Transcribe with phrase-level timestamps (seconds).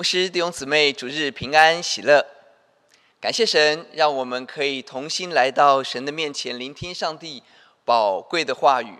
[0.00, 2.24] 牧师弟兄姊妹，主日平安喜乐，
[3.20, 7.42] 感谢神，让我们可以同心来到神的面前，聆听上帝
[7.84, 8.94] 宝贵的话语。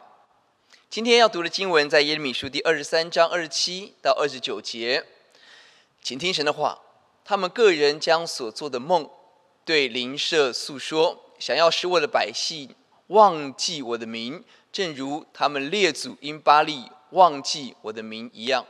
[0.91, 5.06] 今天要读的经文在耶利米书第二十三章二十七到二十九节，
[6.03, 6.78] 请听神的话。
[7.24, 9.08] 他们个人将所做的梦
[9.64, 12.74] 对邻舍诉说，想要使我的百姓
[13.06, 18.66] 忘记我的名，正如他们列祖因巴力忘记我的名一样。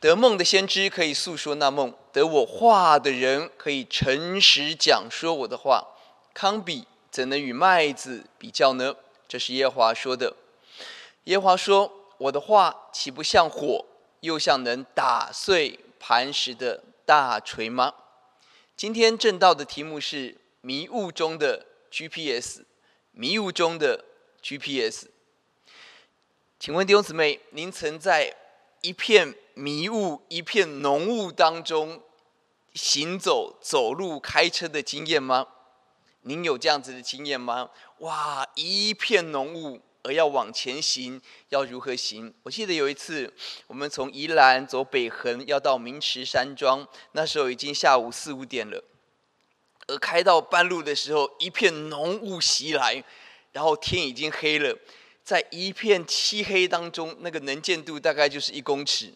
[0.00, 5.88] 得梦的先知可以诉说那梦，得我话的人可以诚实讲说我的话。
[6.32, 8.96] 康比怎能与麦子比较呢？
[9.28, 10.34] 这是耶华说的。
[11.24, 13.84] 耶华说：“我的话岂不像火，
[14.20, 17.92] 又像能打碎磐石的大锤吗？”
[18.74, 22.62] 今天正道的题目是迷雾中的 GPS。
[23.12, 24.02] 迷雾中的
[24.42, 25.08] GPS。
[26.58, 28.34] 请问弟兄姊妹，您曾在
[28.82, 32.02] 一片迷雾、一片浓雾当中
[32.74, 35.46] 行走、走路、开车的经验吗？
[36.22, 37.70] 您有这样子的经验吗？
[37.98, 41.20] 哇，一片浓雾，而要往前行，
[41.50, 42.32] 要如何行？
[42.42, 43.32] 我记得有一次，
[43.66, 48.82] 我们从宜兰走北横，要到明池山庄，那时候已经下午四五点了，
[49.88, 53.04] 而开到半路的时候，一片浓雾袭来，
[53.52, 54.78] 然后天已经黑了。
[55.30, 59.14] 在一片漆黑当中，那个能见度大概就是一公尺。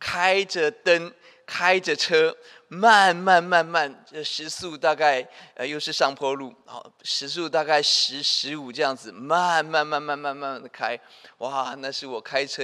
[0.00, 1.12] 开着灯，
[1.44, 2.34] 开着车，
[2.68, 10.98] 慢慢慢慢，这时速大概呃又是上坡路，好，时速大概十十五这样子，慢慢慢慢慢慢的开，
[11.36, 12.62] 哇，那是我开车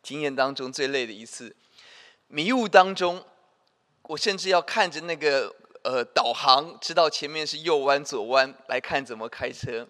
[0.00, 1.56] 经验当中最累的一次。
[2.28, 3.24] 迷雾当中，
[4.02, 9.88] 我甚至要看着那个呃导航，知道前面是右弯左弯，来看怎么开车。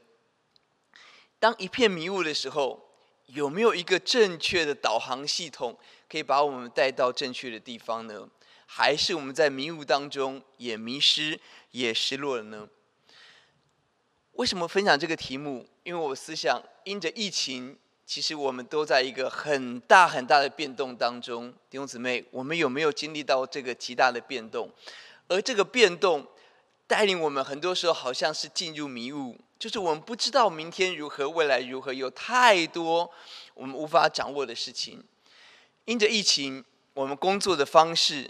[1.43, 2.81] 当一片迷雾的时候，
[3.27, 5.77] 有没有一个正确的导航系统
[6.09, 8.29] 可以把我们带到正确的地方呢？
[8.65, 11.41] 还是我们在迷雾当中也迷失、
[11.73, 12.69] 也失落了呢？
[14.35, 15.67] 为什么分享这个题目？
[15.83, 17.77] 因为我思想，因着疫情，
[18.07, 21.53] 其实我们都在一个很大很大的变动当中。
[21.69, 24.71] 弟兄姊妹，我们有没有经历到这个极大的变动？
[25.27, 26.25] 而这个变动
[26.87, 29.37] 带领我们，很多时候好像是进入迷雾。
[29.63, 33.09] 就是我们不知道明天如何，未来如何，有太多
[33.55, 35.01] 我们无法掌握的事情。
[35.85, 36.65] 因着疫情，
[36.95, 38.29] 我们工作的方式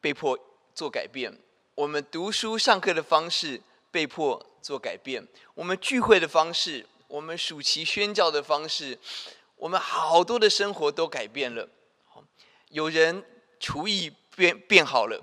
[0.00, 0.38] 被迫
[0.72, 1.32] 做改变；
[1.74, 3.60] 我们读书上课的方式
[3.90, 8.96] 被迫做改变；我们聚会的方式，我们暑期宣教的方式，
[9.56, 11.68] 我们好多的生活都改变了。
[12.68, 13.24] 有人
[13.58, 15.20] 厨艺变变好了，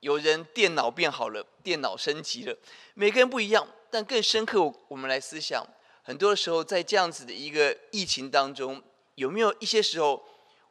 [0.00, 2.58] 有人电脑变好了，电脑升级了，
[2.94, 3.64] 每个人不一样。
[3.94, 5.64] 但更深刻，我们来思想，
[6.02, 8.82] 很多的时候，在这样子的一个疫情当中，
[9.14, 10.20] 有没有一些时候，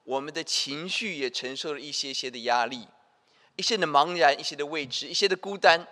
[0.04, 2.86] 我们的情绪也承受了一些些的压力，
[3.56, 5.88] 一些的茫然，一些的未知，一些的孤单，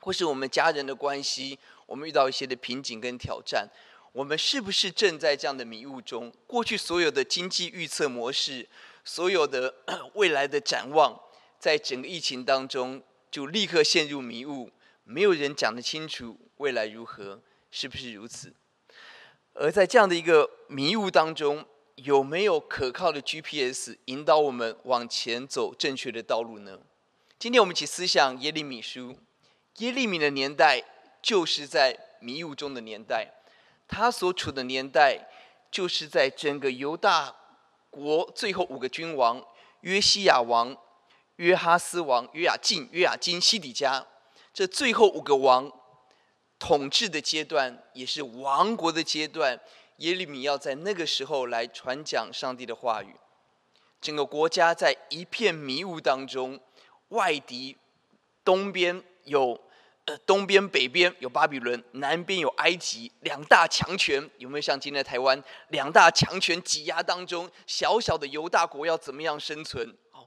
[0.00, 3.68] 或是我们家人的关系，我们遇到一些的瓶颈跟挑战，
[4.12, 6.32] 我们是不是正在这样的迷雾中？
[6.46, 8.68] 过去所有的经济预测模式，
[9.04, 9.74] 所有的
[10.14, 11.20] 未来的展望，
[11.58, 14.70] 在整个疫情当中，就立刻陷入迷雾。
[15.10, 18.52] 没有人讲得清楚未来如何，是不是如此？
[19.54, 21.64] 而在这样的一个迷雾当中，
[21.94, 26.78] 有没有可靠的 GPS 引导我们往前走正确的道路呢？
[27.38, 29.16] 今天我们一起思想耶利米书。
[29.78, 30.84] 耶利米的年代
[31.22, 33.32] 就是在迷雾中的年代，
[33.88, 35.26] 他所处的年代
[35.70, 37.34] 就是在整个犹大
[37.88, 39.42] 国最后五个君王：
[39.80, 40.76] 约西亚王、
[41.36, 44.06] 约哈斯王、约雅敬、约雅斤、西底家。
[44.58, 45.70] 这最后五个王
[46.58, 49.56] 统治的阶段，也是亡国的阶段。
[49.98, 53.14] 耶利米要在那个时候来传讲上帝的话语。
[54.00, 56.58] 整个国家在一片迷雾当中，
[57.10, 57.76] 外敌
[58.44, 59.60] 东边有
[60.06, 69.96] 呃东边北边有巴比伦，南边有埃及，两大强权有没有像今天的台湾两大强权挤压当中，小小的犹大国要怎么样生存？
[70.10, 70.26] 哦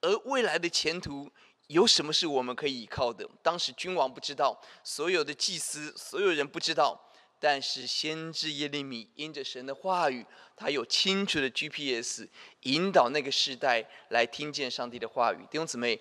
[0.00, 1.30] 而未来的前途。
[1.68, 3.28] 有什么是我们可以依靠的？
[3.42, 6.98] 当时君王不知道，所有的祭司、所有人不知道，
[7.38, 10.24] 但是先知耶利米因着神的话语，
[10.56, 12.26] 他有清楚的 GPS
[12.62, 15.46] 引导那个时代来听见上帝的话语。
[15.50, 16.00] 弟兄姊妹，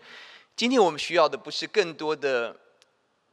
[0.56, 2.58] 今天我们需要的不是更多的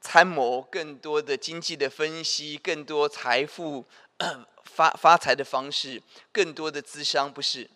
[0.00, 3.87] 参谋、更多的经济的分析、更多财富
[4.64, 6.02] 发发财的方式、
[6.32, 7.70] 更多的资商，不是。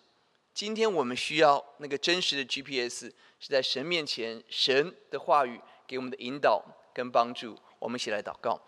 [0.52, 3.12] 今天我们需要那个真实的 GPS。
[3.40, 7.56] 是在神面前，神的话语给我们的引导跟帮助。
[7.79, 8.61] 我们一起来祷告。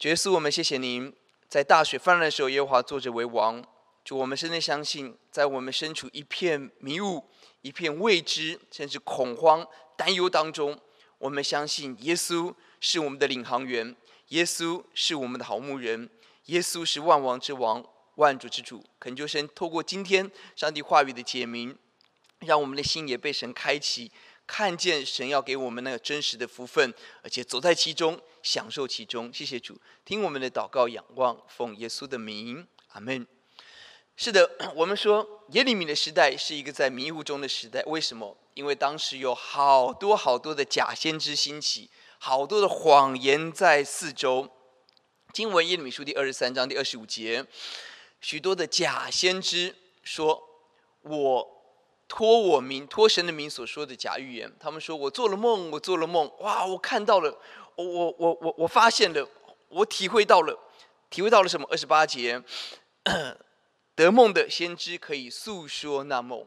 [0.00, 1.14] 耶稣，我们谢谢您，
[1.48, 3.64] 在大雪泛滥的时候，耶和华坐着为王，
[4.04, 7.24] 就我们深深相信，在我们身处一片迷雾、
[7.62, 10.78] 一片未知，甚至恐慌、担忧当中，
[11.18, 13.94] 我们相信耶稣是我们的领航员，
[14.28, 16.10] 耶稣是我们的好牧人，
[16.46, 17.82] 耶稣是万王之王、
[18.16, 18.84] 万主之主。
[18.98, 21.78] 恳求神透过今天上帝话语的解明，
[22.40, 24.10] 让我们的心也被神开启，
[24.46, 26.92] 看见神要给我们那个真实的福分，
[27.22, 29.32] 而且走在其中，享受其中。
[29.32, 33.26] 谢谢主，听我们的祷告，仰望，奉耶稣的名，阿门。
[34.16, 37.82] 是的，我们说耶利米的时代是一个在迷雾中的时代。
[37.86, 38.36] 为什么？
[38.54, 44.48] 因为当时有好多好多的假先知兴起，好多的谎言在四周。
[45.32, 47.44] 经文耶利米书第二十三章第二十五节，
[48.20, 50.40] 许多的假先知说
[51.02, 51.53] ：“我
[52.08, 57.38] 托我名，托神的名所说的假预言。”他们说：“我做了梦，我做了梦，哇，我看到了，
[57.76, 59.28] 我我我我我发现了，
[59.68, 60.58] 我体会到了，
[61.10, 62.42] 体会到了什么？”二十八节。
[63.94, 66.44] 得梦的先知可以诉说那梦，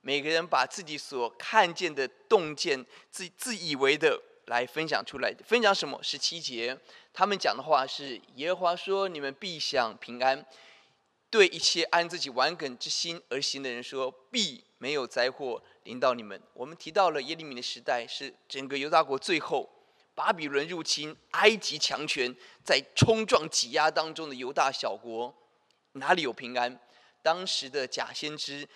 [0.00, 5.34] 每个人把自己所看见的洞见、自自以为的来分享出来。
[5.44, 6.00] 分享什么？
[6.02, 6.78] 十七节，
[7.12, 10.42] 他们讲的话是：耶和华说，你们必享平安；
[11.32, 16.38] 对一切按自己顽梗之心而行的人说，必没有灾祸临到你们。
[16.52, 19.66] 我们提到了耶利米的时代，是整个犹大国最后
[20.14, 25.34] 巴比伦入侵、埃及强权在冲撞挤压当中的犹大小国。
[25.92, 26.78] 哪里有平安？
[27.22, 28.68] 当时的假先知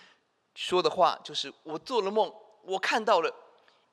[0.54, 2.32] 说的话就是：“我做了梦，
[2.62, 3.30] 我看到了，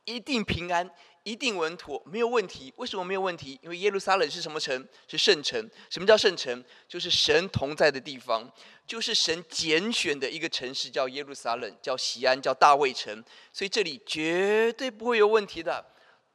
[0.05, 0.89] 一定平安，
[1.23, 2.73] 一定稳妥，没有问题。
[2.77, 3.59] 为什么没有问题？
[3.63, 4.87] 因为耶路撒冷是什么城？
[5.07, 5.69] 是圣城。
[5.89, 6.63] 什么叫圣城？
[6.87, 8.51] 就是神同在的地方，
[8.85, 13.23] 就是神拣选的一个城市，叫耶路撒冷，叫西安，叫大卫城。
[13.51, 15.85] 所以这里绝对不会有问题的。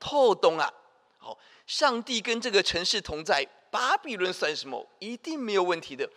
[0.01, 0.73] 透懂啊！
[1.19, 4.89] 好，上帝跟这个城市同在，巴比伦算什么？
[4.99, 6.09] 一定没有问题的。”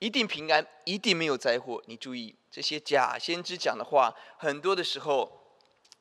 [0.00, 1.82] 一定平安，一定没有灾祸。
[1.86, 5.56] 你注意，这些假先知讲的话，很多的时候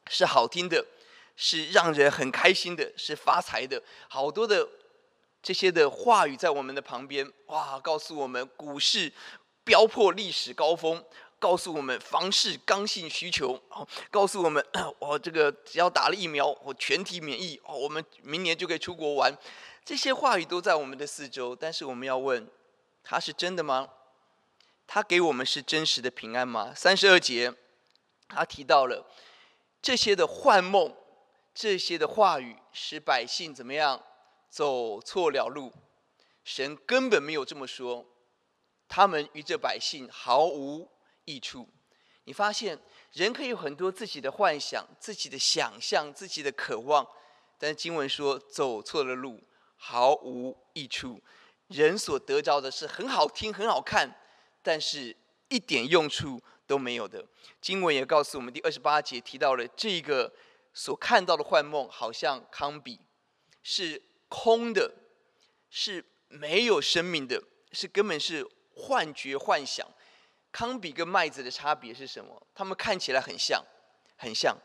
[0.08, 0.86] 是好听的，
[1.38, 3.82] 是让人很开心的，是发财的。
[4.10, 4.68] 好多的
[5.42, 9.10] 这些的话语在我们的旁边，哇，告诉我们股市
[9.64, 11.02] 飙破历史高峰，
[11.40, 14.62] 告诉我们房市刚性需求，哦，告诉我们
[15.00, 19.34] 我这个只要打了疫苗，我全体免疫，哦，我们明年就可以出国玩。
[19.86, 22.46] 这些话语都在我们的四周，但是我们要问。
[23.10, 23.88] 他是真的吗？
[24.86, 26.74] 他给我们是真实的平安吗？
[26.76, 27.54] 三十二节，
[28.28, 29.06] 他提到了
[29.82, 30.94] 这些的幻梦，
[31.58, 34.00] 这些的话语，使百姓怎么样
[34.48, 35.74] 走错了路？
[36.44, 38.06] 神根本没有这么说，
[38.88, 40.88] 他们与这百姓毫无
[41.26, 41.68] 益处。
[42.26, 42.78] 你发现
[43.12, 47.08] 人可以有很多自己的幻想、自己的想象、自己的渴望，
[47.58, 49.42] 但是经文说走错了路，
[49.78, 51.20] 毫无益处。
[51.70, 54.16] 人所得着的是很好听、很好看，
[54.62, 55.18] 但是
[55.50, 57.26] 一点用处都没有的。
[57.60, 60.32] 经文也告诉我们，第二十八节提到了这个
[60.78, 63.00] 所看到的幻梦，好像康比，
[63.64, 64.94] 是空的，
[65.72, 69.88] 是没有生命的，是根本是幻觉、幻想。
[70.52, 72.46] 康比跟麦子的差别是什么？
[72.54, 73.66] 它们看起来很像，
[74.18, 74.56] 很像，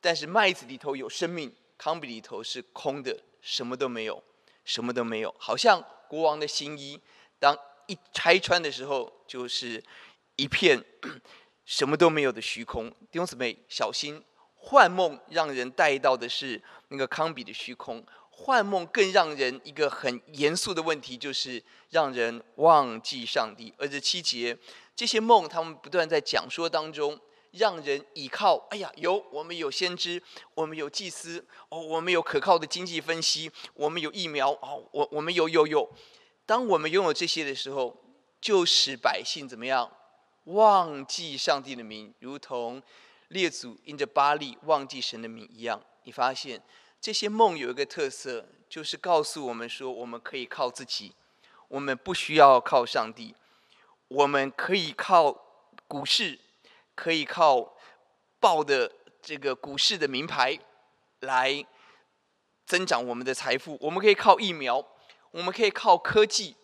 [0.00, 4.22] 但是麦子里头有生命，康比里头是空的，什么都没有，
[4.64, 5.84] 什么都没有，好像。
[6.06, 7.00] 国王的新衣，
[7.40, 7.58] 当
[7.88, 9.82] 一拆穿的时候，就是
[10.36, 10.80] 一片
[11.66, 12.88] 什么都没有的虚空。
[13.10, 14.22] 弟兄姊妹，小心
[14.64, 18.04] 幻梦，让人带到的是那个康比的虚空。
[18.30, 23.72] 幻梦更让人一个很严肃的问题，就是让人忘记上帝。
[23.76, 24.56] 而这七节，
[24.96, 27.20] 这些梦，他们不断在讲说当中。
[27.56, 30.20] 让人倚靠，哎呀，有我们有先知，
[30.54, 35.88] 我们有祭司，哦，我们有可靠的经济分析，我们有疫苗，哦，我我们有有有。
[36.46, 37.96] 当我们拥有这些的时候，
[38.40, 39.88] 就使百姓怎么样？
[40.46, 42.82] 忘记上帝的名，如同
[43.28, 45.80] 列祖因着巴力忘记神的名一样。
[46.04, 46.62] 你发现
[47.00, 51.14] 这些梦有一个特色，就是告诉我们说，我们可以靠自己，
[51.68, 53.34] 我们不需要靠上帝，
[54.08, 55.32] 我们可以靠
[55.86, 56.38] 股市。
[56.96, 57.74] 可以靠
[58.38, 58.88] 报的
[59.20, 60.56] 这个股市的名牌
[61.18, 61.66] 来
[62.66, 64.86] 增长我们的财富，我们可以靠疫苗，
[65.32, 66.54] 我们可以靠科技，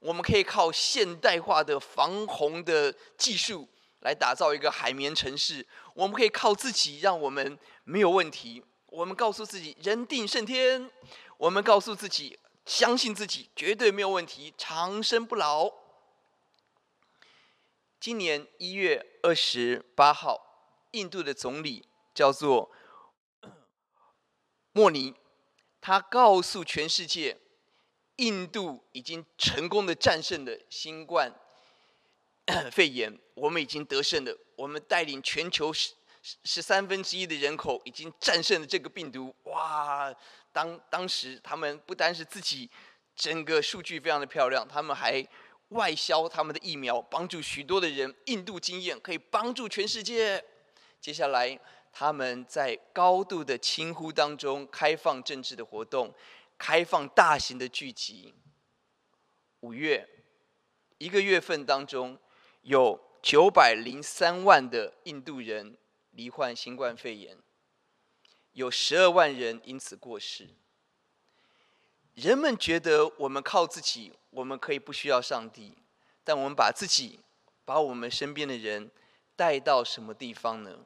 [0.00, 3.68] 我们可以靠现代化的防洪的技术
[4.02, 10.90] 来打造一个海绵城市，我们可以靠自己让我们没有问题，我们告诉自己人定胜天，
[11.38, 15.72] 我们告诉自己相信自己绝对没有问题，长生不老。
[17.98, 20.40] 今年一月二十八号，
[20.90, 22.72] 印度的总理叫做
[24.72, 25.14] 莫尼，
[25.80, 27.38] 他告诉全世界，
[28.16, 31.32] 印度已经成功的战胜了新冠
[32.72, 35.92] 肺炎，我们已经得胜了，我们带领全球十
[36.44, 39.34] 十三分之一的人口已经战胜了这个病毒。
[39.44, 40.14] 哇！
[40.52, 42.70] 当当时他们不单是自己
[43.16, 45.26] 整个数据非常的漂亮，他们还
[45.68, 48.14] 外销他们的疫苗，帮助许多的人。
[48.26, 50.44] 印度经验可以帮助全世界。
[51.00, 51.58] 接下来
[51.92, 56.14] 他们在高度的轻忽当中开放政治的活动，
[56.58, 58.34] 开放大型的聚集。
[59.60, 60.08] 五月
[60.98, 62.18] 一个月份当中，
[62.62, 65.76] 有九百零三万的印度人
[66.10, 67.38] 罹患新冠肺炎。
[68.52, 70.50] 有十二万人因此过世。
[72.14, 75.78] 人们觉得我们靠自己，我们可以不需要上帝，
[76.22, 77.20] 但我们把自己、
[77.64, 78.90] 把我们身边的人
[79.34, 80.84] 带到什么地方呢？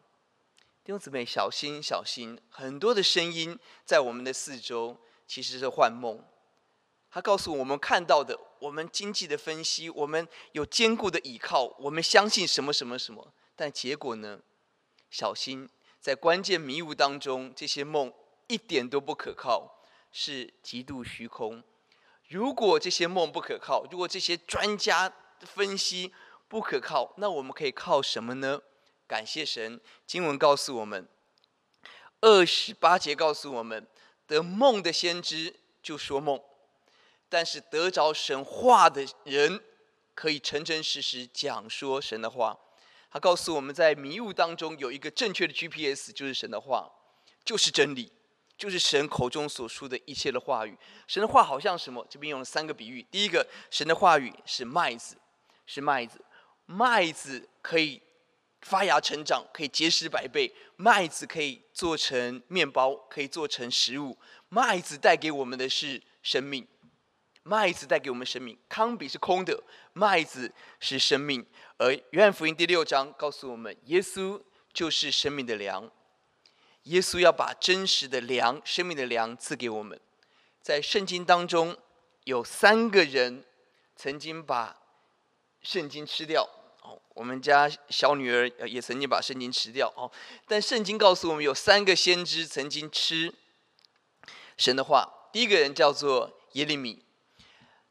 [0.85, 2.41] 弟兄姊妹，小心小心！
[2.49, 6.25] 很多的声音在我们的四周，其实是幻梦。
[7.11, 14.41] 他告诉我们看到的，我们经济的分析，我们有坚固的倚靠，我们相信什么什么什么，但结果呢？
[15.11, 15.69] 小心！
[16.01, 18.13] 在关键迷雾当中，这些梦
[18.47, 19.83] 一点都不可靠，
[20.13, 21.65] 是极度虚空。
[22.29, 26.13] 如果这些梦不可靠，如果这些专家分析
[26.49, 28.61] 不可靠，那我们可以靠什么呢？
[29.07, 31.09] 感谢神，经文告诉我们，
[32.21, 33.87] 二十八节告诉我们，
[34.27, 36.41] 得梦的先知就说梦，
[37.29, 39.61] 但是得着神话的人，
[40.15, 42.59] 可以诚诚实实讲说神的话。
[43.11, 46.91] 他告诉我们在迷雾当中有一个正确的 GPS，就是神的话，
[47.45, 48.13] 就是真理，
[48.59, 50.77] 就是神口中所说的一切的话语。
[51.07, 52.07] 神的话好像什么？
[52.11, 53.03] 这边用了三个比喻。
[53.11, 55.17] 第一个，神的话语是麦子，
[55.65, 56.21] 是麦子，
[56.67, 58.03] 麦子可以
[58.61, 60.53] 发芽成长，可以结实百倍。
[60.77, 64.19] 麦子可以做成面包，可以做成食物。
[64.51, 66.67] 麦子带给我们的是生命。
[67.49, 69.63] 麦子带给我们生命，糠秕是空的，
[69.93, 71.47] 麦子是生命。
[71.77, 75.89] 而约翰福音第六章告诉我们，耶稣就是生命的粮。
[76.83, 80.01] 耶稣要把真实的粮、生命的粮赐给我们。
[80.61, 81.77] 在圣经当中，
[82.25, 83.45] 有三个人
[83.95, 84.77] 曾经把
[85.63, 86.43] 圣经吃掉。
[86.83, 89.87] 哦，我们家小女儿也曾经把圣经吃掉。
[89.97, 90.11] 哦，
[90.49, 93.33] 但圣经告诉我们，有三个先知曾经吃
[94.57, 95.29] 神的话。
[95.33, 97.06] 第一个人叫做耶利米。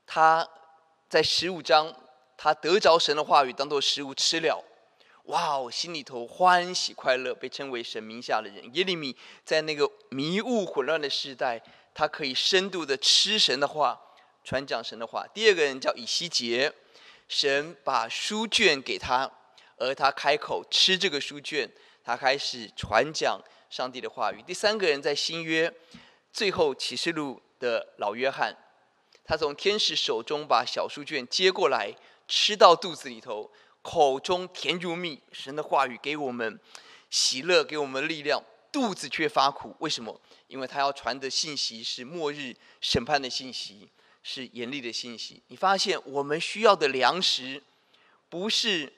[0.06, 0.48] 他
[1.10, 1.94] 在十五章，
[2.38, 4.64] 他得着神的话语当做食物吃了，
[5.26, 8.70] 哇哦，心里头欢喜快乐，被称为神名下的人。
[8.76, 11.62] 耶利米在那个迷雾混乱的时代，
[11.94, 14.00] 他可以深度的吃神的话，
[14.44, 15.26] 传讲神的话。
[15.34, 16.72] 第二个人叫以西结，
[17.28, 19.32] 神把书卷给他，
[19.78, 21.70] 而他开口吃这个书卷，
[22.04, 24.44] 他开始传讲上帝的话语。
[24.44, 25.74] 第三个人在新约
[26.32, 28.56] 最后启示录的老约翰。
[29.26, 31.94] 他从天使手中把小书卷接过来，
[32.28, 33.52] 吃到肚子里头，
[33.82, 35.20] 口中甜如蜜。
[35.32, 36.60] 神的话语给我们
[37.10, 39.76] 喜乐，给我们力量，肚子却发苦。
[39.80, 40.22] 为什么？
[40.48, 43.90] 因为他要传的信息是末日审判的信息，
[44.22, 45.42] 是严厉的信息。
[45.48, 47.64] 你发现我们需要的粮食，
[48.30, 48.94] 不是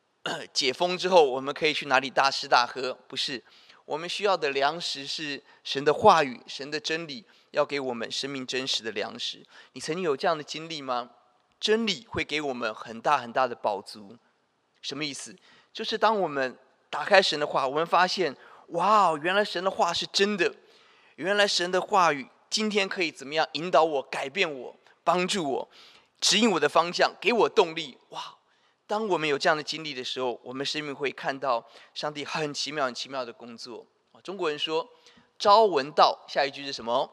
[0.52, 3.42] 解封之后我们可以去哪里大吃大喝，不是。
[3.86, 7.24] 我们需要的粮食是神的话语，神的真理。
[7.50, 9.44] 要给我们生命真实的粮食。
[9.72, 11.10] 你曾经有这样的经历吗？
[11.58, 14.16] 真理会给我们很大很大的饱足。
[14.80, 15.36] 什么意思？
[15.72, 16.56] 就是当我们
[16.88, 18.34] 打开神的话，我们发现，
[18.68, 20.54] 哇，原来神的话是真的。
[21.16, 25.68] 原来神的话语今天可以怎么样引导我、改变我、帮助我、
[26.20, 27.98] 指引我的方向、给我动力。
[28.08, 28.36] 哇！
[28.86, 31.64] 当我们有这样的经历的时候，我们生命会看到
[31.94, 33.86] 上帝很奇妙、很奇妙的工作。
[34.24, 34.88] 中国人说
[35.38, 37.08] ：“朝闻道”，下一句是什么？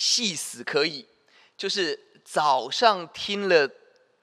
[0.00, 1.06] 细死可以，
[1.58, 3.70] 就是早上听了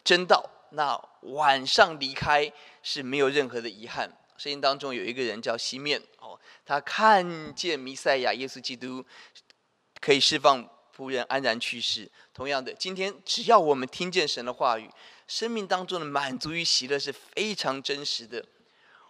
[0.03, 4.11] 真道，那晚上离开是没有任何的遗憾。
[4.37, 9.05] 圣经当中有一个人叫西面哦，他看见弥赛亚耶稣基督
[10.01, 12.09] 可以释放仆人安然去世。
[12.33, 14.89] 同样的，今天只要我们听见神的话语，
[15.27, 18.43] 生命当中的满足与喜乐是非常真实的。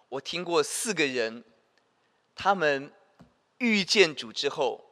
[0.09, 1.45] 我听过四个人，
[2.36, 2.91] 他们
[3.59, 4.83] 遇见主之后，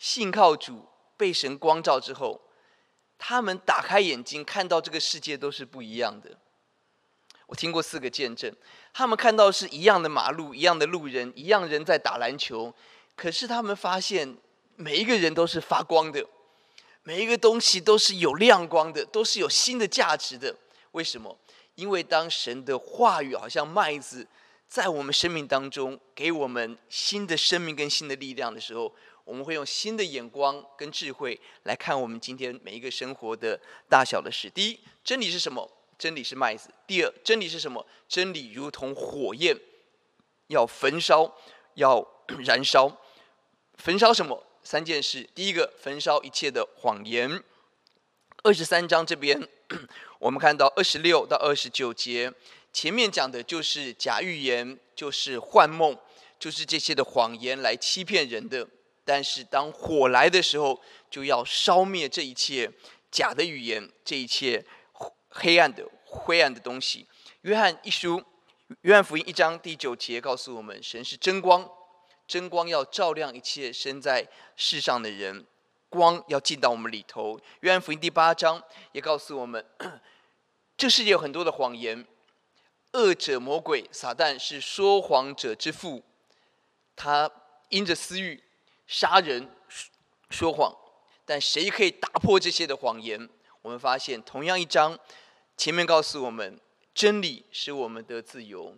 [0.00, 0.84] 信靠主。
[1.16, 2.40] 被神光照之后，
[3.18, 6.38] 他们打开眼睛，看到这个世界都是不一样的。
[7.46, 8.52] 我听过四个见证，
[8.92, 12.74] 他们看到是一样的马路，一样的路人，一样人在打篮球，
[13.14, 14.36] 可是他们发现
[14.74, 16.26] 每一个人都是发光的，
[17.04, 20.54] 每一个东西都是有亮光的，都是有新的价值的。
[20.90, 21.38] 为什么？
[21.76, 24.26] 因为当神的话语好像麦子
[24.66, 28.92] 在我们生命当中，给我们新的生命跟新的力量的时候。
[29.26, 34.48] 我们会用新的眼光跟智慧来看我们今天每一个生活的大小的事。
[34.48, 35.68] 第一，真理是什么？
[35.98, 36.70] 真理是麦子。
[36.86, 37.84] 第二，真理是什么？
[38.08, 39.58] 真理如同火焰，
[40.46, 41.36] 要焚烧，
[41.74, 42.06] 要
[42.46, 42.96] 燃烧。
[43.74, 44.46] 焚烧什么？
[44.62, 45.28] 三件事。
[45.34, 47.42] 第一个，焚烧一切的谎言。
[48.44, 49.48] 二十三章这边，
[50.20, 52.32] 我们看到二十六到二十九节，
[52.72, 55.98] 前面讲的就是假预言，就是幻梦，
[56.38, 58.68] 就是这些的谎言来欺骗人的。
[59.06, 62.68] 但是当火来的时候，就要烧灭这一切
[63.08, 64.66] 假的语言，这一切
[65.28, 67.06] 黑暗的灰暗的东西。
[67.42, 68.20] 约翰一书，
[68.80, 71.70] 约翰福音一章第九节告诉我们：神是真光，
[72.26, 75.46] 真光要照亮一切生在世上的人，
[75.88, 77.40] 光要进到我们里头。
[77.60, 78.60] 约翰福音第八章
[78.90, 79.64] 也告诉我们，
[80.76, 82.04] 这世界有很多的谎言，
[82.94, 86.02] 恶者魔鬼撒旦是说谎者之父，
[86.96, 87.30] 他
[87.68, 88.42] 因着私欲。
[88.86, 89.48] 杀人、
[90.30, 90.74] 说谎，
[91.24, 93.28] 但谁可以打破这些的谎言？
[93.62, 94.96] 我们发现，同样一章
[95.56, 96.60] 前面告诉我们，
[96.94, 98.76] 真理使我们得自由。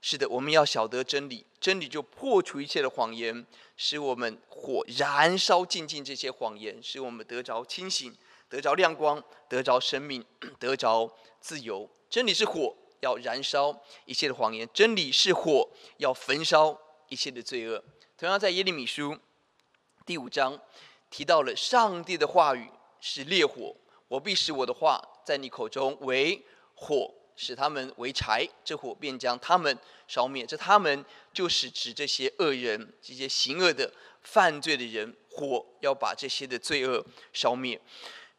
[0.00, 3.44] 是的，我们要晓得真理，真理就破除一切的谎言，
[3.76, 8.16] 使我们火燃烧尽尽这些谎言，使我们得着清醒，
[8.48, 10.24] 得着亮光，得着生命，
[10.60, 11.90] 得着自由。
[12.08, 17.82] 真理是火，要燃烧一切的谎言；真理是火，要焚烧一切的罪恶。
[18.16, 19.18] 同样在耶利米书。
[20.08, 20.58] 第五章
[21.10, 23.76] 提到了上帝的话语是烈火，
[24.08, 26.42] 我必使我的话在你口中为
[26.74, 30.46] 火，使他们为柴，这火便将他们烧灭。
[30.46, 37.78] 这他们就是指这些恶人，这些行恶的、犯罪的人，火要把这些的罪恶烧灭。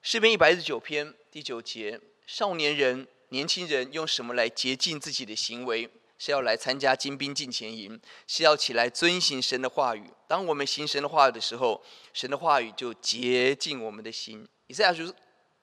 [0.01, 5.87] 诗篇一百一十九篇第九节：少年人、年轻人用什么来洁净自己的行为？
[6.19, 10.03] 是要来参加精兵进前营，是要起来遵行神的话语。
[10.27, 11.81] 当我们行神的话语的时候，
[12.13, 14.45] 神的话语就洁净我们的心。
[14.67, 15.11] 以赛亚书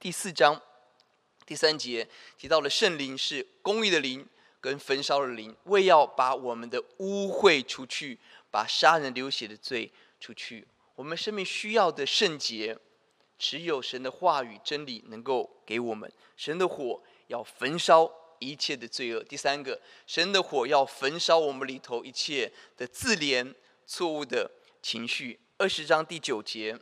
[0.00, 0.60] 第四章
[1.44, 2.08] 第三节
[2.38, 4.26] 提到了圣灵是公义的灵
[4.58, 8.18] 跟焚烧的灵，为要把我们的污秽除去，
[8.50, 10.66] 把杀人流血的罪除去。
[10.94, 12.78] 我们生命需要的圣洁，
[13.38, 16.10] 只有神的话语真理能够给我们。
[16.34, 18.10] 神的火要焚烧。
[18.38, 19.22] 一切的罪恶。
[19.24, 23.54] 第三个，神的火要焚烧我们里头一切的自怜、
[23.86, 24.50] 错误的
[24.82, 25.40] 情绪。
[25.58, 26.78] 二十章第九节，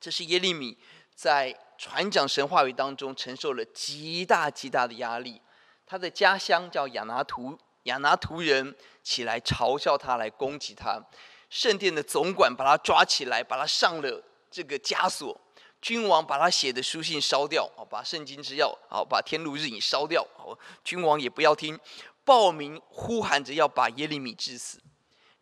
[0.00, 0.78] 这是耶利米
[1.14, 5.40] 在传讲神话语当中承受了极大极大的压力。
[5.86, 11.02] 他的家乡叫亚拿图，亚拿图人起来嘲笑他，来攻击他。
[11.50, 15.38] 圣殿的总管把他抓起来，把他上了这个枷锁。
[15.84, 21.78] 君王把他写的书信烧掉，好，把圣经之钥，好，把天路日影烧掉，好，君王也不要听，
[22.24, 24.80] 暴民呼喊着要把耶利米治死。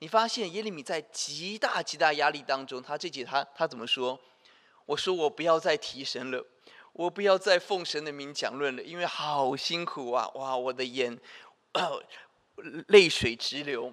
[0.00, 4.18] 你发现耶利米在极大极大压力当中，他这节他他怎么说？
[4.85, 6.44] 我说我不要再提神了，
[6.92, 10.28] 我不要再奉神的名讲论了，因为好辛苦啊！
[10.35, 11.16] 哇，我的眼，
[12.88, 13.92] 泪水直流，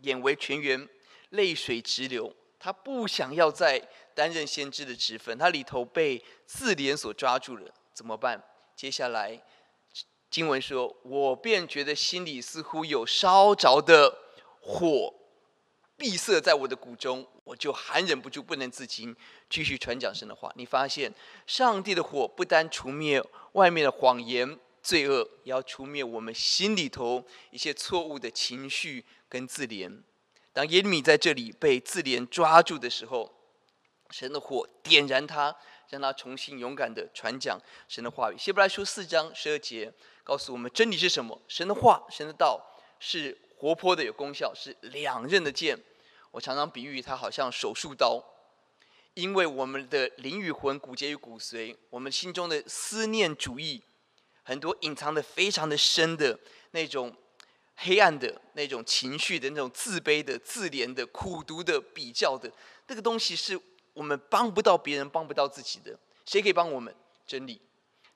[0.00, 0.88] 眼为泉源，
[1.28, 2.34] 泪水直流。
[2.64, 3.78] 他不想要再
[4.14, 8.42] 担任先知的职分，他里头被自怜所抓住了，怎么办？
[8.74, 9.38] 接下来
[10.30, 14.16] 经文说：“我便觉得心里似乎有烧着的
[14.62, 15.12] 火，
[15.98, 19.14] 闭塞在我的骨中，我就含忍不住，不能自禁，
[19.50, 21.12] 继续传讲神的话。”你发现，
[21.46, 23.22] 上帝的火不单除灭
[23.52, 30.00] 外面的谎言、罪恶，也要除灭我们心里头一些错误的情绪跟自怜。
[30.54, 33.28] 当耶利米在这里被自怜抓住的时候，
[34.10, 35.54] 神的火点燃他，
[35.88, 38.38] 让他重新勇敢的传讲神的话语。
[38.38, 41.42] 希伯来书四章十二节告诉我们，真理是什么？
[41.48, 42.64] 神的话，神的道
[43.00, 45.76] 是活泼的，有功效，是两刃的剑。
[46.30, 48.22] 我常常比喻它好像手术刀，
[49.14, 53.82] 因为我们的灵与魂、骨节与骨髓，我们心中的思念主义，
[54.44, 56.38] 很多隐藏的非常的深的
[56.70, 57.12] 那种。
[57.76, 62.50] 黑暗的那种情绪的那种自卑的、自怜的、苦毒的、比较的，
[62.86, 63.60] 那个东西是
[63.92, 65.98] 我们帮不到别人、帮不到自己的。
[66.24, 66.94] 谁可以帮我们？
[67.26, 67.60] 真理。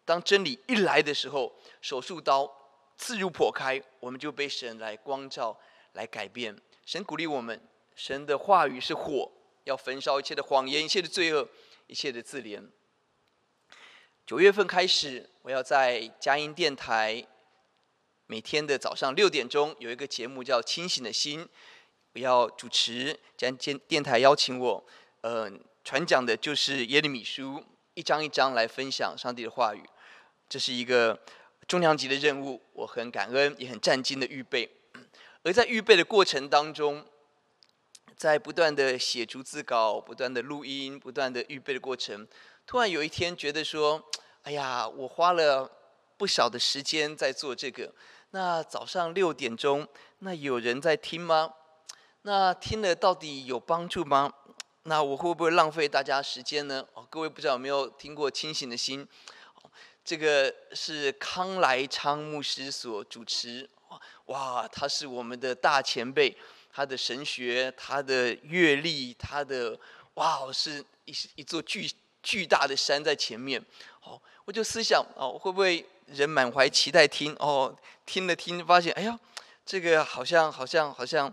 [0.04, 2.50] 当真理一来的时候，手术刀
[2.96, 5.58] 刺入破开，我们就被神来光照、
[5.92, 6.56] 来改变。
[6.86, 7.60] 神鼓励我们，
[7.94, 9.30] 神的话语是火，
[9.64, 11.46] 要焚烧一切的谎言、一切的罪恶、
[11.86, 12.66] 一切的自怜。
[14.24, 17.26] 九月份开始，我要在佳音电台。
[18.30, 21.44] 每天的早上六点钟有一个节目叫《清醒的心》，
[22.12, 24.84] 我要主持，将电电台邀请我，
[25.22, 25.50] 呃，
[25.82, 27.64] 传讲的就是耶利米书，
[27.94, 29.82] 一章一章来分享上帝的话语。
[30.46, 31.18] 这是一个
[31.66, 34.68] 重量级的任务，我很感恩，也很战兢的预备。
[35.42, 37.06] 而在预备的过程当中，
[38.14, 42.28] 在不断的写逐字稿、不断的录音、不断的预备的过程，
[42.66, 44.06] 突然有一天觉得说
[44.44, 45.72] ：“哎呀，我花了。”
[46.18, 47.94] 不少的时间在做这个。
[48.30, 49.88] 那早上六点钟，
[50.18, 51.54] 那有人在听吗？
[52.22, 54.32] 那听了到底有帮助吗？
[54.82, 56.86] 那我会不会浪费大家时间呢？
[56.94, 59.04] 哦，各位不知道有没有听过《清醒的心》？
[60.04, 63.68] 这个是康来昌牧师所主持。
[64.26, 66.36] 哇，他是我们的大前辈，
[66.70, 69.78] 他的神学、他的阅历、他的
[70.14, 71.90] 哇，是一一座巨
[72.22, 73.62] 巨大的山在前面。
[74.02, 77.34] 哦，我就思想哦，会不会人满怀期待听？
[77.38, 79.18] 哦，听了听，发现哎呀，
[79.64, 81.32] 这个好像好像好像，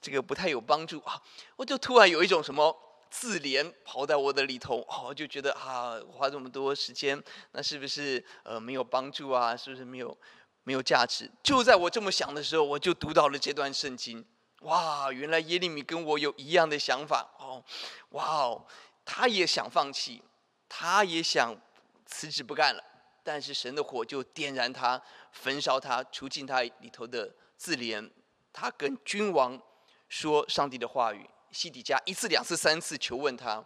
[0.00, 1.20] 这个不太有帮助啊！
[1.56, 2.76] 我就突然有一种什么
[3.10, 9.56] 自怜跑在我的里头，哦，就觉得啊，花这么多时间，那是不是呃没有帮助啊？
[9.56, 10.16] 是不是没有？
[10.64, 11.30] 没有价值。
[11.42, 14.22] 就在我这么想的时候，我就读到了这段圣经。
[14.62, 17.64] 哇，原来耶利米跟我有一样的想法哦。
[18.10, 18.66] 哇哦，
[19.04, 20.22] 他也想放弃，
[20.68, 21.56] 他也想
[22.04, 22.84] 辞职不干了。
[23.28, 24.98] 但是神的火就点燃他，
[25.32, 28.10] 焚烧他，除尽他里头的自怜。
[28.54, 29.60] 他跟君王
[30.08, 33.62] 说上帝的话语，西底家一次、两次、三次求问他。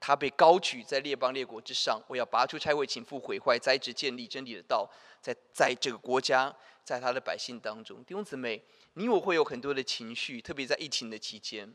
[0.00, 4.90] 他被高举在列邦列国之上，我要拔出拆毁、倾覆、毁坏、栽植、建立真理的道，
[5.22, 8.02] 在在这个国家，在他的百姓当中。
[8.02, 8.60] 弟兄姊妹，
[8.94, 11.72] 你我会有很多的情绪，特别在疫情的期间，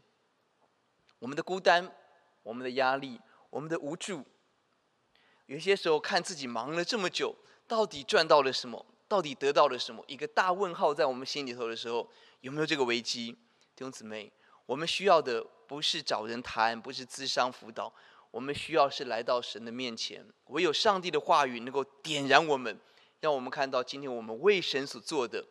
[1.19, 1.89] 我们的孤单、
[2.43, 4.25] 我们的压力、我们的无助，
[5.47, 7.35] 有些时候看自己忙了这么久，
[7.67, 8.85] 到底赚到了什么？
[9.07, 10.03] 到底得到了什么？
[10.07, 12.09] 一个大问号在我们心里头的时候，
[12.41, 13.31] 有没有这个危机？
[13.75, 14.31] 弟兄姊妹，
[14.65, 17.93] 我们需要的不是找人谈，不是咨商辅导。
[18.31, 22.77] 我们需要是来到神的面前，唯有上帝的话语能够点燃我们，
[23.21, 25.45] 让我们看到今天我们为神所做的，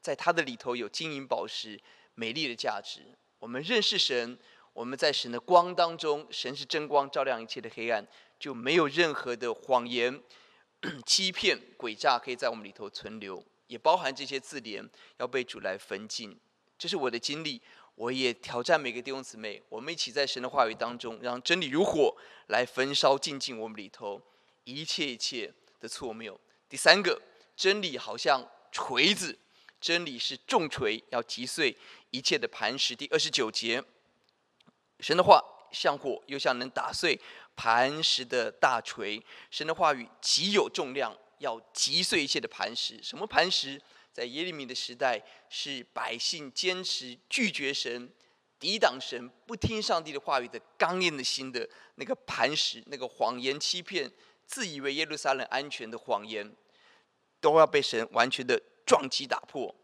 [0.00, 1.78] 在他的里头有金银宝石、
[2.14, 3.02] 美丽的价值。
[3.38, 4.36] 我们认识神，
[4.72, 8.04] 我们在神的光当中，神是真光，照亮一切的黑暗，
[8.38, 10.22] 就没有任何的谎言、
[11.06, 16.38] 欺骗、诡诈可以在我们里头存留，也包含这些字典要被主来焚尽。
[16.78, 17.60] 这是我的经历。
[17.96, 22.14] 我也挑战每个弟兄姊妹，我们一起在神的话语当中，让真理如火
[22.48, 24.20] 来焚烧净尽我们里头
[24.64, 26.38] 一切一切的错谬。
[26.68, 27.18] 第三个，
[27.56, 29.38] 真理好像锤子，
[29.80, 31.74] 真理是重锤，要击碎
[32.10, 32.94] 一切的磐石。
[32.94, 33.82] 第二十九节，
[35.00, 37.18] 神的话像火，又像能打碎
[37.54, 39.22] 磐石的大锤。
[39.50, 43.02] 神的话语极有重量，要击碎一切的磐石。
[43.02, 43.80] 什么磐石？
[44.12, 48.10] 在耶利米的时代，是百姓坚持拒绝神、
[48.58, 54.10] 抵挡神、不听上帝的话语的刚硬的心的那个磐石，那个谎言欺骗、
[54.46, 56.50] 自以为耶路撒冷安全的谎言，
[57.42, 59.74] 都要被神完全的撞击打破。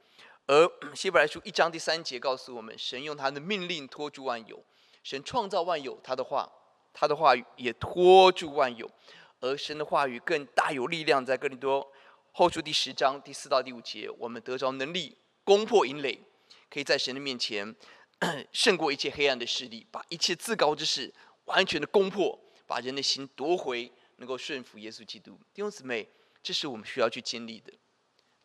[0.47, 4.65] 而希伯来书一章第三节告诉我们，神用他的命令托住万有，
[5.03, 6.51] 神创造万有，他的话，
[6.93, 8.91] 他的话语也托住万有，
[9.41, 11.91] 而神的话语更大有力量，在哥林多。
[12.33, 16.19] 后书第十章第四到第五节，我们得着能力攻破营垒，
[16.71, 17.75] 可以在神的面前
[18.53, 21.13] 胜过一切黑暗的势力，把一切自高之事
[21.45, 25.39] 完全的攻破，把人的心夺回，能够顺服耶稣基督。
[25.53, 26.09] 弟兄姊妹，
[26.43, 27.73] 这是我们需要去经历的。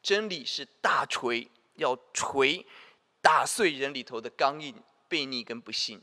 [0.02, 2.66] 真理是大锤，要锤
[3.22, 4.76] 打碎人里头的刚硬、
[5.10, 6.02] 悖逆跟不信。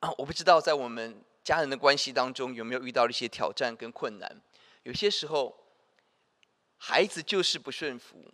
[0.00, 4.42] 啊，我不知道在我们家人的关系当中有没有遇到一些挑战跟困难，
[4.82, 5.56] 有些时候。
[6.82, 8.32] 孩子就是不顺服，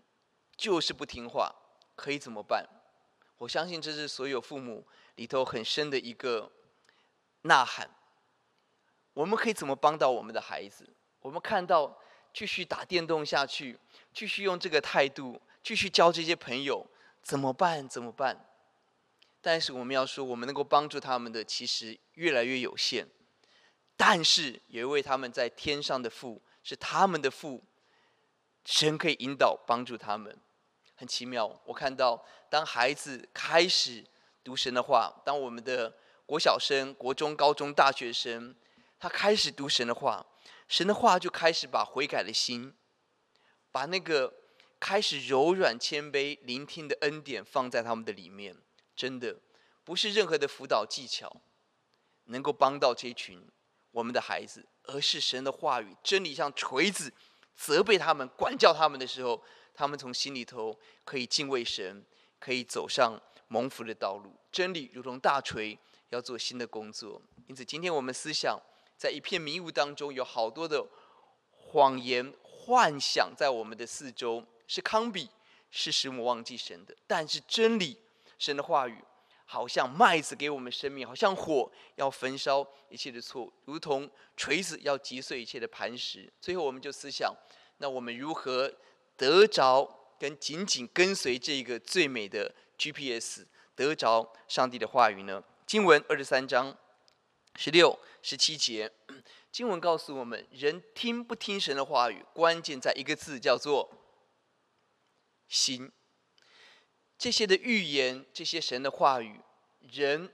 [0.56, 1.52] 就是不听话，
[1.96, 2.64] 可以怎么办？
[3.38, 6.52] 我相信这是所有父母里头很深的一个
[7.42, 7.90] 呐喊。
[9.14, 10.88] 我们可以怎么帮到我们的孩子？
[11.18, 11.98] 我们看到
[12.32, 13.76] 继续打电动下去，
[14.14, 16.86] 继续用这个态度，继续交这些朋友，
[17.22, 17.88] 怎么办？
[17.88, 18.48] 怎么办？
[19.46, 23.06] 但是我们要说，我们能够帮助他们的其实越来越有限。
[23.96, 27.62] 但是有一位他们在天上的父，是他们的父。
[28.64, 30.36] 神可以引导帮助他们，
[30.96, 31.46] 很奇妙。
[31.64, 34.04] 我看到，当孩子开始
[34.42, 38.52] 读神的话，当我们的国小生、国中、高中、大学生，
[38.98, 40.26] 他开始读神的话，
[40.66, 42.74] 神的话就开始把悔改的心，
[43.70, 44.34] 把那个
[44.80, 48.56] 开始柔软谦卑、聆听的恩典放在他们的里面。
[48.96, 49.36] 真的，
[49.84, 51.40] 不是任何的辅导技巧
[52.24, 53.46] 能够帮到这群
[53.92, 57.12] 我们的孩子，而是神的话语，真理像锤子。
[57.54, 62.04] 责备他们、管教他们的时候，他们从心里头可以敬畏神，
[62.38, 64.30] 可以走上蒙福的道路。
[64.52, 65.78] 真理如同大锤，
[66.10, 67.22] 要做新的工作。
[67.46, 68.60] 因此，今天我们思想
[68.98, 70.86] 在一片迷雾当中，有好多的
[71.50, 75.30] 谎言、幻想在我们的四周，是康比，
[75.70, 76.94] 是使我们忘记神的。
[77.06, 77.98] 但是真理，
[78.38, 79.02] 神的话语，
[79.44, 86.32] 好像麦子给我们生命，好像火要焚烧一切的错，如同锤子要击碎一切的磐石。
[86.40, 87.34] 最后，我们就思想，
[87.78, 88.72] 那我们如何
[89.16, 95.42] 得着跟紧紧跟随这个最美的 GPS，得着上帝的话语呢？
[95.66, 96.76] 经文二十三章
[97.56, 98.92] 十六、十七节，
[99.50, 103.90] 经文告诉我们：人听不听神的话语，关键在一个字，叫做
[105.48, 105.90] 心。
[107.18, 109.40] 这些的预言，这些神的话语，
[109.80, 110.32] 人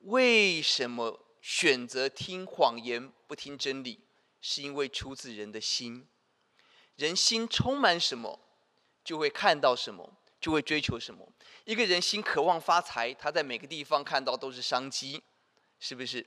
[0.00, 4.00] 为什么选择听谎言，不听真理？
[4.40, 6.06] 是因为出自人的心。
[6.96, 8.40] 人心充满什么，
[9.04, 11.32] 就会看到什么，就会追求什么。
[11.64, 15.22] 一个人心渴望发财，他在每个地方看到都是商机，
[15.80, 16.26] 是不是？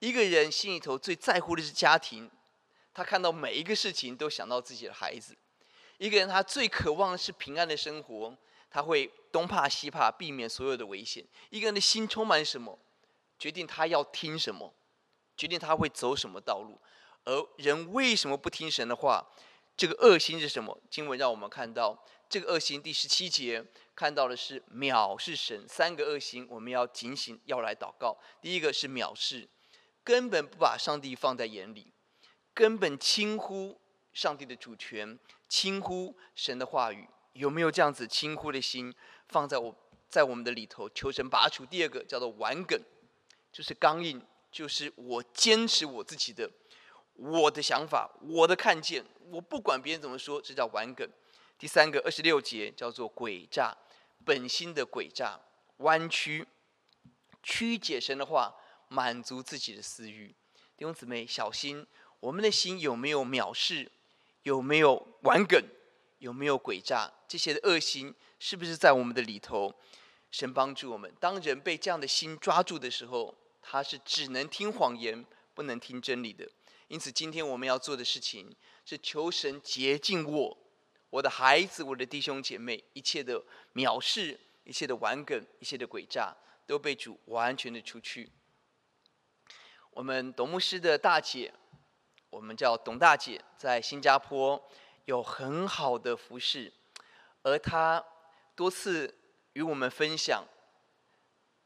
[0.00, 2.30] 一个人心里头最在乎的是家庭，
[2.92, 5.36] 他看到每一个事情都想到自己的孩子。
[5.98, 8.36] 一个人他最渴望的是平安的生活，
[8.70, 11.24] 他会东怕西怕，避免所有的危险。
[11.50, 12.78] 一个人的心充满什么，
[13.38, 14.72] 决定他要听什么，
[15.36, 16.78] 决定他会走什么道路。
[17.24, 19.26] 而人为什么不听神的话？
[19.76, 20.78] 这个恶心是什么？
[20.90, 25.66] 经文让我们看到这个恶心，第十七节看到的是藐视神。
[25.68, 28.18] 三个恶心，我们要警醒，要来祷告。
[28.42, 29.48] 第一个是藐视，
[30.04, 31.92] 根本不把上帝放在眼里，
[32.52, 33.80] 根本轻忽
[34.12, 37.08] 上帝的主权，轻忽神的话语。
[37.32, 38.94] 有没有这样子轻忽的心
[39.28, 39.74] 放在我
[40.08, 40.88] 在我们的里头？
[40.90, 41.64] 求神拔除。
[41.64, 42.80] 第二个叫做顽梗，
[43.52, 46.50] 就是刚硬，就是我坚持我自己的。
[47.14, 51.06] 我的想法，我的看见，我不管别人怎么说，这叫顽梗。
[51.58, 53.76] 第三个二十六节叫做诡诈，
[54.24, 55.38] 本心的诡诈，
[55.78, 56.48] 弯曲，
[57.42, 58.54] 曲解神的话，
[58.88, 60.34] 满足自己的私欲。
[60.78, 61.86] 弟兄姊妹，小心，
[62.20, 63.92] 我们的心有没有藐视，
[64.44, 65.62] 有没有顽梗，
[66.20, 69.74] 有没有诡诈，这些的恶心，是不是在我们的里头？
[70.30, 76.48] 神帮助我们，当人被这样的心抓住的时候，他是只能听谎言，不能听真理的。
[76.86, 78.54] 因此，今天我们要做的事情
[78.84, 80.56] 是求神洁净我、
[81.08, 83.42] 我的孩子、我的弟兄姐妹，一切的
[83.74, 88.30] 藐视、一切的玩梗、一切的诡诈，都被主完全的除去。
[89.90, 91.52] 我们董牧师的大姐，
[92.28, 94.62] 我们叫董大姐，在新加坡
[95.10, 96.72] 有很好的服侍，
[97.42, 98.04] 而他
[98.54, 99.12] 多次
[99.54, 100.44] 与我们分享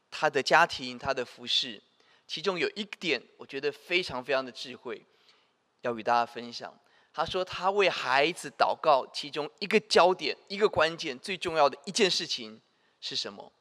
[0.09, 1.79] 他的家庭、他的服侍，
[2.25, 5.05] 其中有一点，我觉得非常非常的智慧。
[5.81, 6.75] 要与大家分享，
[7.13, 12.59] 他说他为孩子祷告，其中一个焦点、一个关键、最重要的一件事情
[12.99, 13.53] 是什么？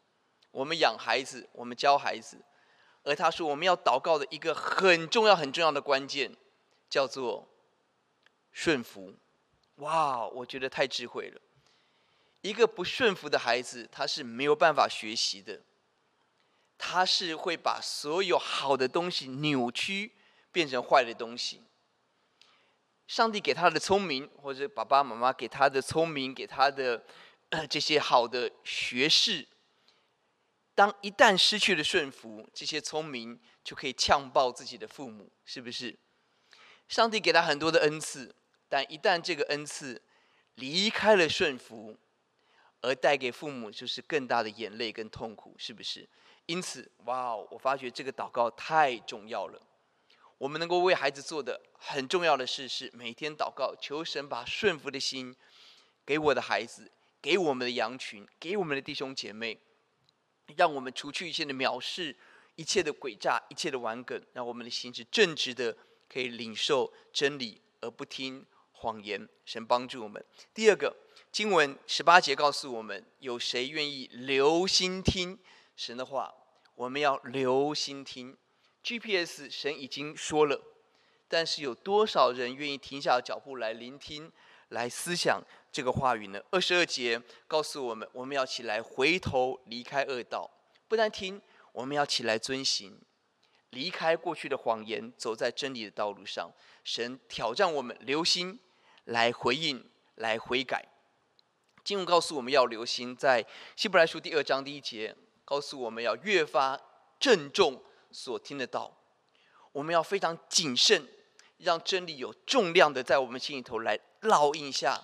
[0.51, 2.43] 我们养孩子，我们教孩子，
[3.03, 6.35] 而他说我们要祷告的一个很重要、很重要的关键，
[6.89, 7.47] 叫做
[8.51, 9.15] 顺服。
[9.77, 11.41] 哇，我觉得太智慧了。
[12.43, 15.63] 一个不顺服的孩子，他是没有办法学习的，
[16.77, 20.13] 他是会把所有好的东西扭曲，
[20.53, 21.63] 变成坏的东西。
[23.07, 27.05] 上帝给他的聪明，或者爸爸妈妈给他的聪明，给他的
[27.69, 29.47] 这些好的学识，
[30.75, 35.99] 当一旦失去了顺服，这些聪明就可以呛爆自己的父母，是不是？
[36.89, 38.35] 上帝给他很多的恩赐，
[38.75, 40.03] 但一旦这个恩赐
[40.57, 41.97] 离开了顺服，
[42.81, 46.09] 而带给父母就是更大的眼泪跟痛苦，是不是？
[46.47, 49.63] 因此，哇，我发觉这个祷告太重要了。
[50.39, 55.37] 我们能够为孩子做的很重要的事是每天祷告，求神把顺服的心
[56.05, 56.91] 给我的孩子，
[57.23, 59.57] 给我们的羊群，给我们的弟兄姐妹，
[60.57, 62.17] 让我们除去一切的藐视，
[62.57, 65.77] 一切的诡诈，一切的顽梗，让我们的心是正直的，
[66.09, 69.27] 可以领受真理而不听谎言。
[69.47, 70.25] 神帮助我们。
[70.53, 70.95] 第二个
[71.33, 75.39] 经文十八节告诉我们：有谁愿意留心听
[75.75, 76.33] 神的话？
[76.75, 78.37] 我们要留心听。
[78.83, 80.61] GPS 神已经说了，
[81.29, 84.31] 但是有多少人愿意停下脚步来聆听、
[84.69, 86.43] 来思想这个话语呢？
[86.51, 90.51] 二十二节告诉我们，我们要起来回头离开恶道，
[90.87, 91.41] 不但听，
[91.73, 93.01] 我们要起来遵行，
[93.71, 96.51] 离开过去的谎言，走在真理的道路上。
[96.85, 98.61] 神挑战我们留心
[99.05, 100.87] 来回应、来悔改。
[101.83, 103.45] 经文告诉我们要留心，在
[103.75, 106.81] 希伯来书第二章第一节告诉我们要越发
[107.19, 107.83] 郑重。
[108.13, 108.97] 所听得到，
[109.73, 111.05] 我们要非常谨慎，
[111.59, 115.03] 让真理有重量的在我们心里头来烙印下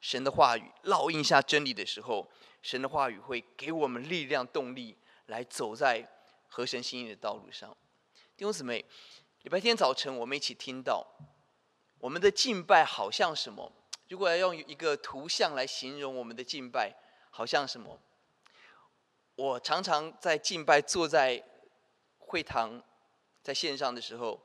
[0.00, 2.26] 神的话语，烙印下真理的时候，
[2.62, 6.02] 神的话语会给我们力量、动力，来走在
[6.48, 7.76] 合神心意的道路上。
[8.38, 8.82] 弟兄姊妹，
[9.46, 11.06] 礼拜天早晨我们一起听到，
[12.00, 13.70] 我们的敬拜好像什么？
[14.08, 16.92] 如果要用一个图像来形容我们的敬拜，
[17.30, 17.96] 好像什么？
[19.36, 21.40] 我常常在敬拜坐在。
[22.18, 22.82] 会堂
[23.40, 24.42] 在线上的时候，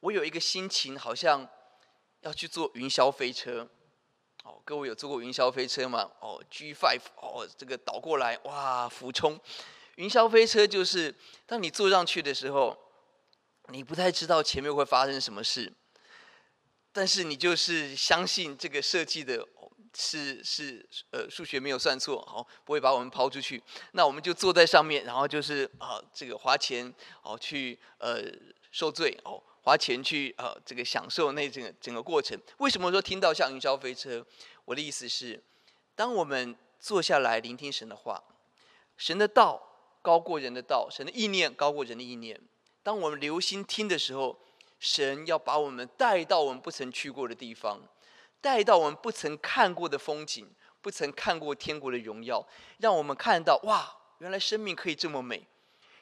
[0.00, 1.46] 我有一个心情，好像
[2.22, 3.68] 要去坐云霄飞车，
[4.44, 6.10] 哦，各位有坐过云霄飞车吗？
[6.20, 9.38] 哦，G five，哦，这个倒过来，哇，俯冲。
[9.96, 11.14] 云霄飞车就是
[11.44, 12.74] 当你坐上去的时候，
[13.68, 15.72] 你不太知道前面会发生什么事，
[16.92, 19.46] 但是你就是相信这个设计的
[19.94, 23.62] 是是呃数学没有算错，好，不会把我们抛出去。
[23.92, 28.22] 那我们就坐在上面，然后就是啊这个花钱哦去呃
[28.70, 29.42] 受罪哦。
[29.64, 32.36] 花钱去呃，这个享受那整个整个过程。
[32.58, 34.26] 为什么说听到像云霄飞车？
[34.64, 35.40] 我的意思是，
[35.94, 38.20] 当我们坐下来聆听神的话，
[38.96, 39.62] 神的道
[40.02, 42.40] 高过人的道，神的意念高过人的意念。
[42.82, 44.38] 当我们留心听的时候，
[44.78, 47.80] 神要把我们带到我们不曾去过的地方，
[48.40, 52.46] 带到我们不曾看过的风景，不曾看过天国的荣耀，
[52.78, 55.46] 让我们看到哇，原来生命可以这么美。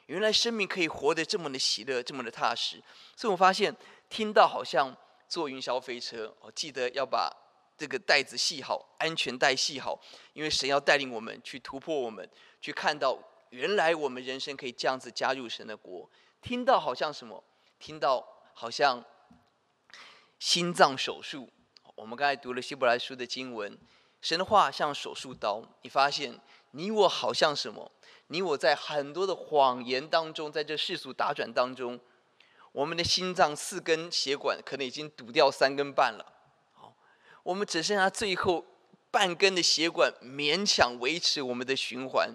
[0.07, 2.81] 原来生命可以活得这么的喜乐，这么的踏实。
[3.15, 3.73] 所以我发现，
[4.09, 4.93] 听到好像
[5.29, 7.31] 坐云霄飞车，我记得要把
[7.77, 9.97] 这个带子系好，安全带系好，
[10.33, 12.27] 因为神要带领我们去突破，我们
[12.59, 13.17] 去看到
[13.51, 16.09] 原来我们人生可以这样子加入神的国。
[16.41, 17.43] 听到好像什么？
[17.79, 19.03] 听到好像
[20.39, 21.49] 心脏手术。
[21.95, 23.77] 我们刚才读了希伯来书的经文，
[24.21, 26.39] 神的话像手术刀，你发现
[26.71, 27.91] 你我好像什么？
[28.27, 31.99] 你我在很多的谎言当中，在这世俗打转当中，
[32.71, 36.25] 我们的心脏四根血管可能已经堵掉三根半了。
[36.73, 36.95] 好，
[37.43, 38.65] 我们只剩下最后
[39.11, 42.33] 半根的血管勉强维持我们的循环，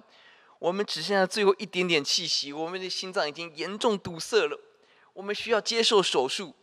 [0.58, 4.58] 我们只剩下最后一点点气息，我们的心脏已经严重堵塞了。
[5.12, 6.54] 我们需要接受手术，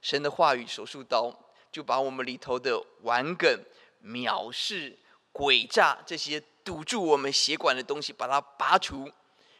[0.00, 1.34] 神的话语手术刀
[1.70, 3.64] 就把我们里头的顽梗、
[4.04, 4.98] 藐视、
[5.32, 6.42] 诡诈这些。
[6.62, 9.10] 堵住我们血管的东西，把它拔除，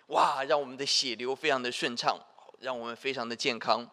[0.08, 2.20] 哇，让我们的血流非常的顺畅，
[2.58, 3.90] 让我们非常的健康。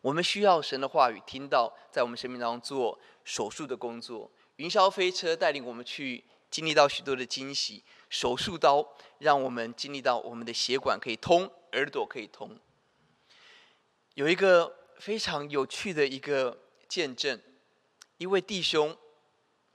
[0.00, 4.32] 我们需要神的话语，听到在我们生命当中做手术的工作。
[4.56, 12.56] 云霄飞车带领我们去经历到许多的惊喜，手术刀让我们经历到我们的血管可以通，耳朵可以通。
[14.14, 16.56] 有一个非常有趣的一个
[16.88, 17.40] 见证，
[18.18, 18.96] 一位弟兄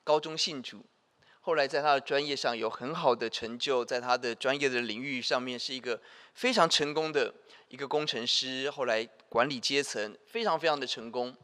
[0.06, 0.86] 高中信主。
[1.42, 6.02] 后来在他的专业上有很好的成就，在他的专业的领域上面是一个
[6.34, 7.34] 非常成功的
[7.68, 8.72] 一个工程师。
[8.72, 11.36] 后来管理阶层非常非常的成功，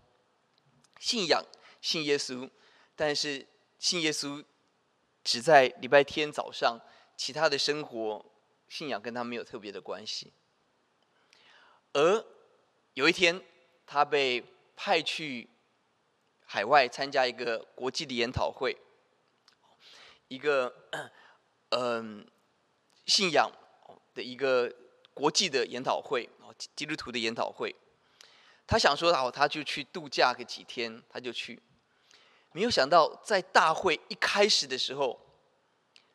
[1.02, 1.44] 信仰
[1.82, 2.50] 信耶稣，
[2.96, 3.46] 但是
[3.80, 4.42] 信耶稣
[5.26, 6.80] 只在礼拜天早上，
[7.18, 8.24] 其他的生活
[8.70, 10.32] 信仰跟他没有特别的关系。
[11.94, 12.24] 而
[12.94, 13.42] 有一天，
[13.88, 14.44] 他被
[14.76, 15.50] 派去
[16.46, 18.78] 海外参加一个国际的研讨会。
[20.28, 20.74] 一个
[21.70, 22.28] 嗯
[23.06, 23.52] 信仰
[24.14, 24.72] 的一个
[25.14, 26.30] 国际的研讨会，
[26.76, 27.76] 基督徒的研讨会。
[28.68, 31.60] 他想说哦，他就去度假个几天，他就去。
[32.56, 35.20] 没有想到在大会一开始的时候，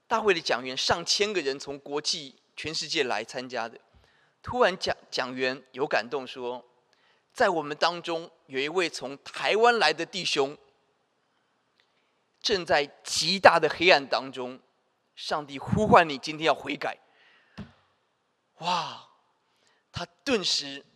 [0.06, 3.78] 大会的讲员上千个人从国际全世界来参加的，
[4.40, 6.64] 突然讲讲员有感动说，
[7.34, 10.56] 在我们当中有一位从台湾来的弟兄。
[12.40, 14.58] 正在极大的黑暗当中，
[15.14, 16.96] 上帝呼唤你，今天要悔改。
[18.60, 19.10] 哇！
[19.92, 20.86] 他顿时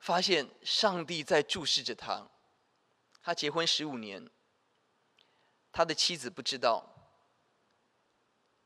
[0.00, 2.28] 发现上帝在注视着他。
[3.22, 4.28] 他结婚十五年，
[5.70, 6.92] 他的妻子不知道，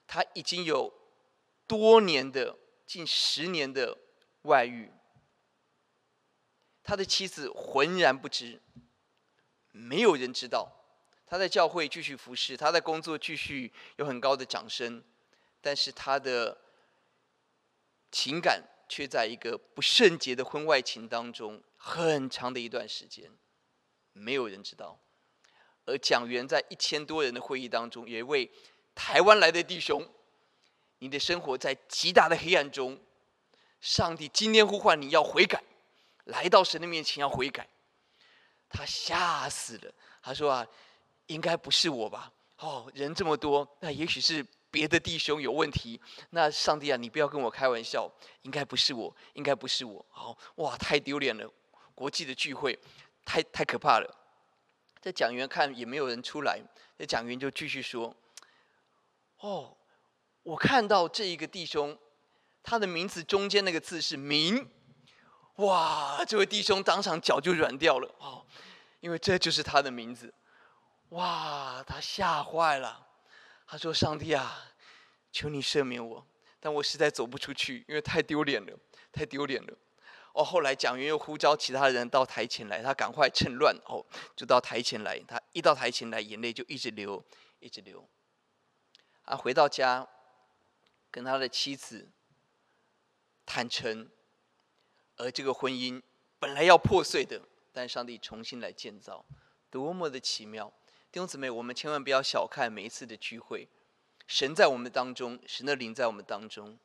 [0.07, 0.93] 他已经有
[1.67, 3.99] 多年的近十年的
[4.43, 4.91] 外遇。
[6.83, 8.63] 他的妻子浑然不知，
[9.73, 10.73] 没有人知道。
[11.27, 15.03] 他在教会继续服侍，他在工作继续有很高的掌声，
[15.61, 16.57] 但是他的
[18.13, 23.37] 情感却在一个不圣洁的婚外情当中，很长的一段时间，
[24.17, 24.99] 没有人知道。
[25.85, 28.51] 而讲员在一千多人的会议当中，有一位
[28.95, 30.07] 台湾来的弟兄，
[30.99, 32.99] 你的生活在极大的黑暗中，
[33.81, 35.63] 上帝今天呼唤你要悔改，
[36.25, 37.69] 来到神的面前要悔改，
[38.69, 39.93] 他吓死了，
[40.23, 40.67] 他说啊。
[41.29, 42.33] 应该不是我吧？
[42.59, 46.01] 哦，人这么多，那也许是别的弟兄有问题。
[46.31, 48.09] 那上帝啊，你不要跟我开玩笑，
[48.43, 50.07] 应该不是我，应该不是我。
[50.09, 51.53] 好，哇，太丢脸了！
[51.97, 52.79] 国际的聚会，
[53.27, 54.17] 太太可怕了。
[55.03, 56.59] 这讲员看也没有人出来，
[56.97, 58.17] 这讲员就继续说
[59.41, 59.77] ：“哦，
[60.43, 61.99] 我看到这一个弟兄，
[62.63, 64.71] 他的名字中间那个字是‘名’。
[65.57, 68.15] 哇，这位弟兄当场脚就软掉了。
[68.19, 68.47] 哦，
[69.01, 70.33] 因为这就是他的名字。”
[71.11, 73.07] 哇，他吓坏了。
[73.67, 74.73] 他说：“上帝啊，
[75.31, 76.27] 求你赦免我，
[76.59, 78.77] 但我实在走不出去，因为太丢脸了，
[79.13, 79.73] 太丢脸了。”
[80.37, 84.05] 哦，后来蒋云又呼召其他人到台前来，他赶快趁乱哦，
[84.37, 85.19] 就到台前来。
[85.27, 87.25] 他一到台前来，眼泪就一直流，
[87.59, 88.07] 一直流。
[89.23, 90.07] 啊，回到家，
[91.11, 92.11] 跟他的妻子
[93.47, 94.11] 坦诚，
[95.17, 96.03] 而这个婚姻
[96.39, 97.41] 本来要破碎的，
[97.73, 99.25] 但上帝重新来建造，
[99.71, 100.71] 多么的奇妙！
[101.11, 103.71] 弟兄姊妹，我们千万不要小看每一次的聚会，
[104.27, 106.79] 神在我们当中，神的灵在我们当中。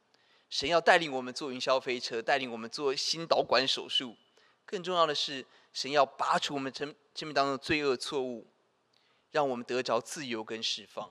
[0.51, 4.17] 神要带领我们坐云霄飞车，带领我们做心导管手术。
[4.65, 8.45] 更重要的是，神要拔除我们生生命当中的罪恶错误，
[9.31, 11.09] 让我们得着自由跟释放。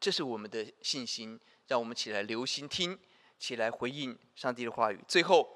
[0.00, 1.38] 这是我们的信心，
[1.68, 2.98] 让我们起来留心听，
[3.38, 4.98] 起来回应上帝的话语。
[5.06, 5.48] 最后，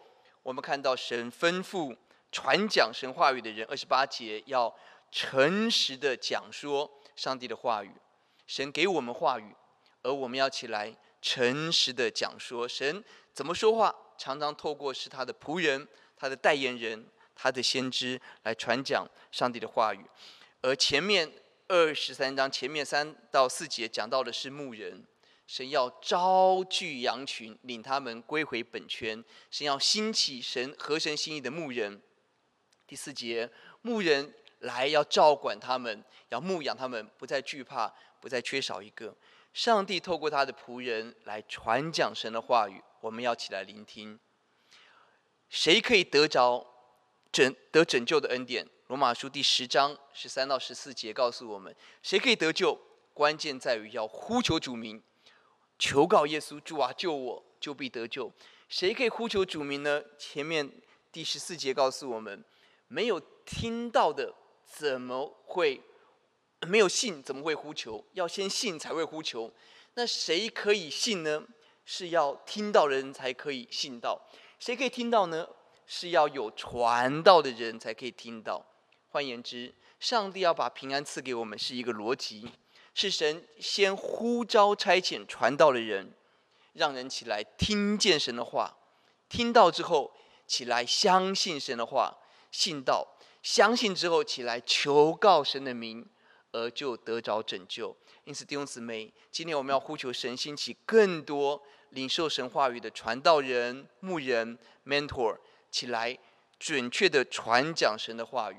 [0.45, 1.97] 我们看到神吩咐
[2.31, 4.73] 传讲神话语的人，二十八节要
[5.11, 7.91] 诚实的讲说上帝的话语。
[8.47, 9.57] 神给我们话语，
[10.03, 10.97] 而我们要起来。
[11.27, 13.03] 诚实的讲说，神
[13.35, 17.05] 怎么说话，常常透过是他的仆人、他的代言人、
[17.35, 20.07] 他的先知来传讲上帝的话语。
[20.63, 21.29] 而前面
[21.67, 25.05] 二十三章前面三到四节讲到的是牧人，
[25.49, 29.25] 神要招聚羊群，领他们归回本圈。
[29.51, 32.01] 神要兴起神合神心意的牧人。
[32.87, 33.51] 第四节，
[33.83, 39.13] 牧人来要照管他们，要牧养他们，不再惧怕，不再缺少一个。
[39.57, 44.21] 上帝透过他的仆人来传讲神的话语，我们要起来聆听。
[45.49, 46.67] 谁可以得着
[47.33, 48.69] 拯得拯救的恩典？
[48.89, 52.79] 罗马书第十章十三到十四节告诉我们，谁可以得救？
[53.15, 55.03] 关键在于要呼求主名，
[55.79, 58.31] 求告耶稣，主啊，救我，就必得救。
[58.69, 60.03] 谁可以呼求主名呢？
[60.19, 60.71] 前面
[61.11, 62.45] 第十四节告诉我们，
[62.89, 64.35] 没有听到的
[64.67, 65.81] 怎么会？
[66.61, 68.05] 没有信怎么会呼求？
[68.13, 69.53] 要先信才会呼求。
[69.95, 71.43] 那谁可以信呢？
[71.85, 74.21] 是要听到的人才可以信到。
[74.59, 75.47] 谁可以听到呢？
[75.87, 78.65] 是要有传道的人才可以听到。
[79.11, 82.51] 换言之，上帝要把平安赐给我们是一个逻辑，
[82.93, 86.13] 是神先呼召差遣传道的人，
[86.73, 88.77] 让人起来听见神的话，
[89.29, 90.13] 听到之后
[90.47, 92.19] 起来相信神的话，
[92.51, 93.07] 信道，
[93.43, 96.05] 相信之后起来求告神的名。
[96.53, 97.97] 而就得着拯救。
[98.25, 105.39] 因此，弟兄姊妹，今天我们要呼求神兴起更多领受神话语的传道人、牧人、mentor
[105.71, 106.19] 起来，
[106.59, 108.57] 准确的传讲神的话语。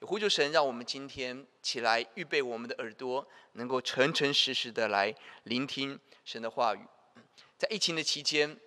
[0.00, 6.80] 也呼求神，让我们今天起来预备我们的耳朵，能够诚诚实实的来聆听神的话语。
[7.58, 8.58] 在疫情的期间，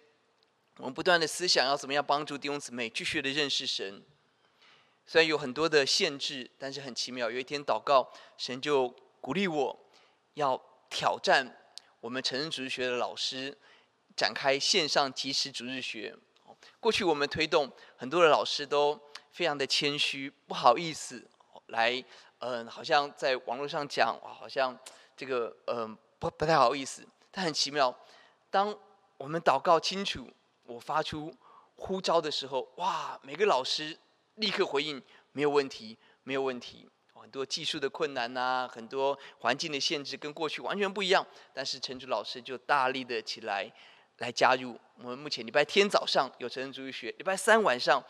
[0.77, 4.03] 我们不断的思想要怎么样帮助弟兄姊妹继续的认识神。
[5.05, 7.29] 虽然有很多的限制，但是很奇妙。
[7.29, 8.87] 有一天祷告，神就
[9.19, 9.79] 鼓励我，
[10.35, 11.59] 要挑战
[11.99, 13.57] 我们成人主日学的老师，
[14.15, 16.15] 展开线上即时主日学。
[16.79, 18.99] 过去我们推动很多的老师都
[19.31, 21.27] 非常的谦虚，不好意思
[21.67, 22.03] 来，
[22.39, 24.77] 嗯，好像在网络上讲，好像
[25.17, 27.05] 这个嗯不不太好意思。
[27.29, 27.93] 但很奇妙，
[28.49, 28.75] 当
[29.17, 30.25] 我们祷告清楚，
[30.63, 31.35] 我发出
[31.75, 33.99] 呼召的时候，哇，每个老师。
[34.35, 36.89] 立刻回应，没有问题，没有问题。
[37.13, 41.25] 很多技术的困难呐、很多环境的限制，跟过去完全不一样。
[41.53, 43.71] 但是陈主老师就大力的起来，
[44.17, 44.77] 来加入。
[44.97, 48.03] 我们目前礼拜天早上有成人主日学，礼拜三晚上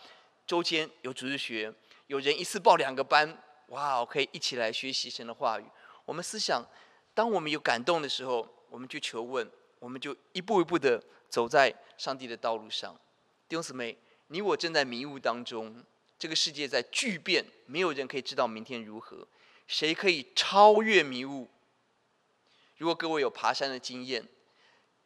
[0.47, 1.71] 周间有主日学，
[2.07, 5.65] 有人一次报两个班，哇，可以一起来学习神的话语。
[6.05, 6.65] 我们思想，
[7.13, 9.47] 当我们有感动的时候，我们就求问，
[9.77, 10.99] 我们就一步一步的
[11.29, 12.99] 走在上帝的道路上。
[13.47, 13.95] 弟兄姊妹，
[14.29, 15.85] 你我正在迷雾当中。
[16.23, 19.27] 这个世界在巨变，没有人可以知道明天如何。
[19.67, 21.49] 谁可以超越迷雾？
[22.77, 24.25] 如果各位有爬山的经验，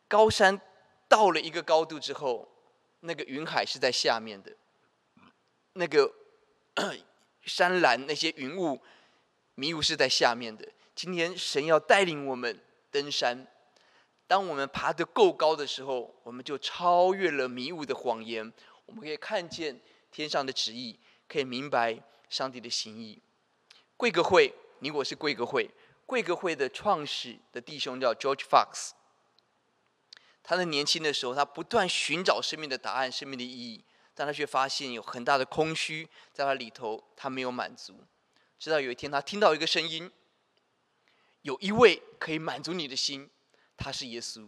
[0.08, 0.62] 高山
[1.08, 2.48] 到了一个高度之后，
[3.00, 4.56] 那个云海是在下面的，
[5.74, 6.14] 那个
[7.42, 8.80] 山岚那些云雾
[9.56, 10.72] 迷雾是在下面的。
[10.94, 12.62] 今天神要带领我们
[12.92, 13.48] 登山，
[14.28, 18.54] 当我们爬得够高的时候，我们就超越了迷雾的谎言，
[18.86, 21.00] 我们可以看见天上的旨意。
[21.28, 23.22] 可以明白上帝的心意。
[23.96, 25.70] 贵格会，你我是贵格会。
[26.06, 28.92] 贵格会的创始的弟兄叫 George Fox。
[30.42, 33.84] 他在年轻的时候，他不断寻找生命的答案、生命的意义，
[34.16, 38.06] 但他却发现有很大的空虚在他里头，他没有满足。
[38.58, 40.10] 直到有一天，他听到一个声音：
[41.42, 43.30] 有一位可以满足你的心，
[43.76, 44.48] 他是耶稣。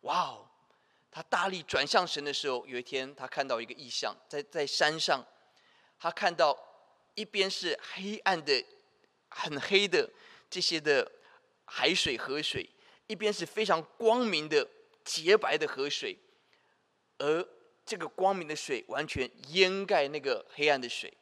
[0.00, 0.48] 哇哦！
[1.10, 5.22] 他大力转向神的时候，有一天他看到一个异象，在在山上。
[5.98, 6.58] 他看到
[7.14, 8.64] 一边是黑暗的、
[9.28, 10.10] 很黑的
[10.50, 11.10] 这些的
[11.64, 12.68] 海水、河水，
[13.06, 14.68] 一边是非常光明的、
[15.04, 16.18] 洁白的河水，
[17.18, 17.46] 而
[17.86, 21.12] 这个光明的水完全淹盖那个黑暗的水。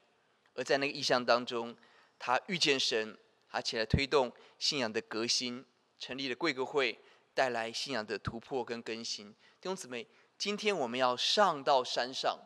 [0.54, 1.74] 而在那个意象当中，
[2.18, 3.16] 他遇见神，
[3.48, 5.64] 他起来推动信仰的革新，
[5.98, 6.98] 成立了贵格会，
[7.32, 9.32] 带来信仰的突破跟更新。
[9.32, 10.06] 弟兄姊妹，
[10.36, 12.38] 今天我们要上到山上，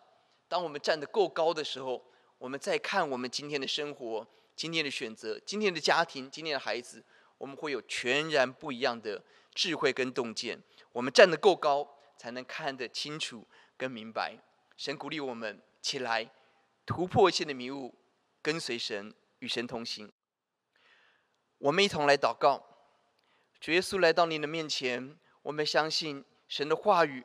[0.46, 2.04] 当我们站得够高的时候，
[2.38, 7.02] 我们再看我们今天的生活、今天的选择、今天的家庭、今天的孩子，
[7.38, 9.22] 我们会有全然不一样的
[9.54, 10.62] 智慧跟洞见。
[10.92, 14.38] 我们站得够高，才能看得清楚跟明白。
[14.76, 16.30] 神鼓励我们起来。
[16.84, 17.92] 突破一切的迷雾，
[18.40, 20.12] 跟随神，与神同行。
[21.58, 22.64] 我们一同来祷告，
[23.58, 27.24] 主耶稣来到您的面前，我们相信神的话语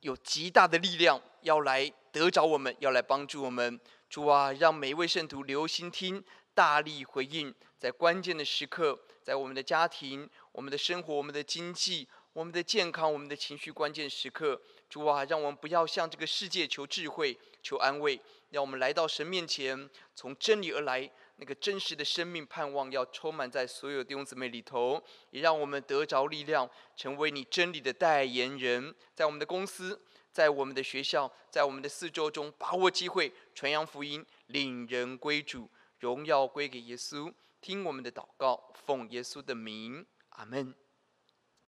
[0.00, 3.80] 有极大的力量，要来得着我们，要来帮助我们。
[4.10, 12.08] 主啊，让每一位圣徒留心听，大力回应，在关键的时刻，在我们的家庭、我们的生活、我们的经济。
[12.32, 25.02] 我们的健康，我们的情绪，关键时刻，主啊，让我们不要向这个世界求智慧、求安慰，让我们来到神面前，从真理而来，那个真实的生命盼望要充满在所有弟兄姊妹里头，
[25.32, 30.00] 也让我们得着力量，成为你真理的代言人，在我们的公司，
[30.32, 35.68] 在我们的学校，在我们的四周中，把握机会传扬福音，领人归主，
[35.98, 37.32] 荣耀归给耶稣。
[37.60, 40.74] 听我们的祷告，奉耶稣的名，阿门。